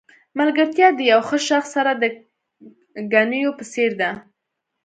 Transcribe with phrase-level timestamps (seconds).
[0.39, 2.03] ملګرتیا د یو ښه شخص سره د
[3.13, 4.11] ګنیو په څېر ده.